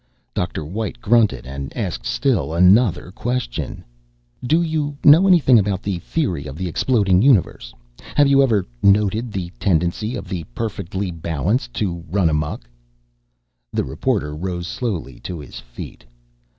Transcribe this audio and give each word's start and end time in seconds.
Dr. 0.33 0.65
White 0.65 0.99
grunted 0.99 1.45
and 1.45 1.71
asked 1.77 2.07
still 2.07 2.55
another 2.55 3.11
question: 3.11 3.83
"Do 4.43 4.63
you 4.63 4.97
know 5.03 5.27
anything 5.27 5.59
about 5.59 5.83
the 5.83 5.99
theory 5.99 6.47
of 6.47 6.57
the 6.57 6.67
exploding 6.67 7.21
universe? 7.21 7.71
Have 8.15 8.27
you 8.27 8.41
ever 8.41 8.65
noted 8.81 9.31
the 9.31 9.51
tendency 9.59 10.15
of 10.15 10.27
the 10.27 10.43
perfectly 10.55 11.11
balanced 11.11 11.75
to 11.75 12.03
run 12.09 12.29
amuck?" 12.31 12.67
The 13.71 13.83
reporter 13.83 14.35
rose 14.35 14.65
slowly 14.65 15.19
to 15.19 15.39
his 15.39 15.59
feet. 15.59 16.03